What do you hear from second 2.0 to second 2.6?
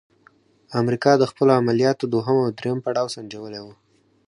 دوهم او